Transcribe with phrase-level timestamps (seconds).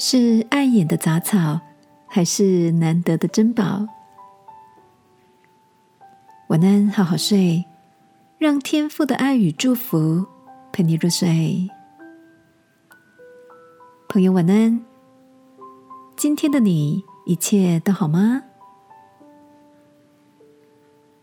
[0.00, 1.60] 是碍眼的杂草，
[2.06, 3.84] 还是难得的珍宝？
[6.46, 7.64] 晚安，好好睡，
[8.38, 10.24] 让天父的爱与祝福
[10.70, 11.68] 陪你入睡。
[14.08, 14.80] 朋友，晚安。
[16.16, 18.42] 今天的你一切都好吗？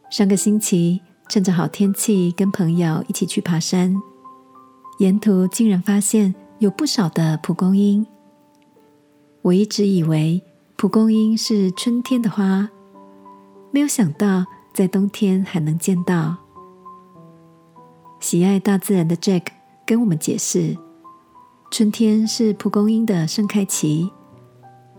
[0.09, 3.95] 上个星期趁着好天气，跟朋友一起去爬山，
[4.99, 8.05] 沿途竟然发现有不少的蒲公英。
[9.45, 10.41] 我一直以为
[10.75, 12.67] 蒲公英是春天的花，
[13.69, 16.35] 没有想到在冬天还能见到。
[18.19, 19.43] 喜爱大自然的 Jack
[19.85, 20.75] 跟我们解释，
[21.69, 24.11] 春天是蒲公英的盛开期，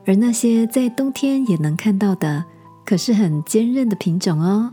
[0.06, 2.44] 而那些在冬天也能看到的，
[2.84, 4.72] 可是很坚韧的品种哦。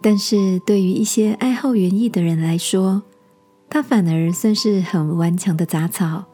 [0.00, 3.02] 但是对于一些爱好园艺的人来说，
[3.68, 6.24] 它反而算是很顽强的杂草，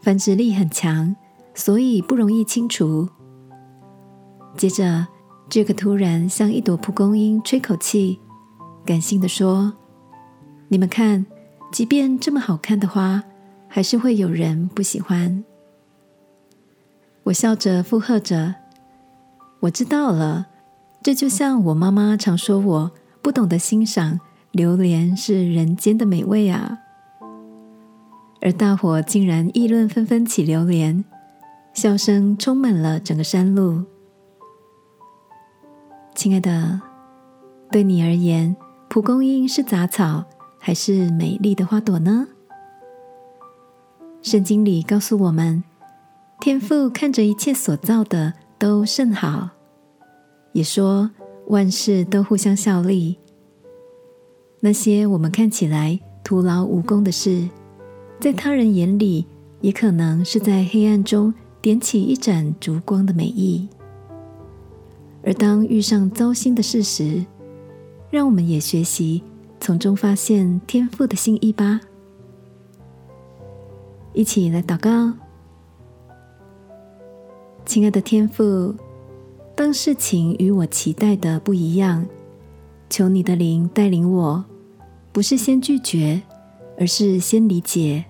[0.00, 1.16] 繁殖力很强。
[1.60, 3.06] 所以不容易清除。
[4.56, 5.06] 接着，
[5.46, 8.18] 这个突然像一朵蒲公英吹口气，
[8.82, 9.74] 感性的说
[10.68, 11.26] ：“你们看，
[11.70, 13.22] 即便这么好看的花，
[13.68, 15.44] 还是会有人不喜欢。”
[17.24, 18.54] 我笑着附和着
[19.60, 20.46] ：“我知道了，
[21.02, 24.18] 这就像我妈妈常说我不懂得欣赏
[24.52, 26.78] 榴莲是人间的美味啊。”
[28.40, 31.04] 而大伙竟然议论纷纷起榴莲。
[31.72, 33.84] 笑声充满了整个山路。
[36.14, 36.80] 亲爱的，
[37.70, 38.54] 对你而言，
[38.88, 40.24] 蒲公英是杂草
[40.58, 42.28] 还是美丽的花朵呢？
[44.20, 45.62] 圣经里告诉我们，
[46.40, 49.48] 天父看着一切所造的都甚好，
[50.52, 51.10] 也说
[51.46, 53.18] 万事都互相效力。
[54.60, 57.48] 那些我们看起来徒劳无功的事，
[58.18, 59.26] 在他人眼里，
[59.62, 61.32] 也可能是在黑暗中。
[61.62, 63.68] 点起一盏烛光的美意，
[65.22, 67.24] 而当遇上糟心的事时，
[68.10, 69.22] 让我们也学习
[69.60, 71.80] 从中发现天赋的心意吧。
[74.14, 75.12] 一起来祷告，
[77.66, 78.74] 亲爱的天父，
[79.54, 82.06] 当事情与我期待的不一样，
[82.88, 84.44] 求你的灵带领我，
[85.12, 86.22] 不是先拒绝，
[86.78, 88.04] 而是先理解。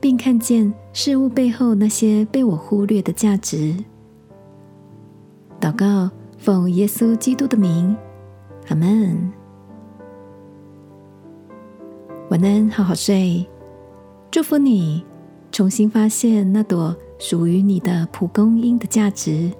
[0.00, 3.74] 并看见事物背后那些被我忽略的价值。
[5.60, 7.96] 祷告，奉耶稣基督的名，
[8.68, 9.32] 阿门。
[12.30, 13.46] 晚安，好好睡。
[14.30, 15.04] 祝福你，
[15.52, 19.50] 重新发现那朵属于你的蒲公英的价值。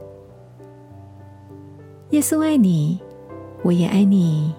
[2.10, 2.98] 耶稣爱你，
[3.62, 4.52] 我也爱你。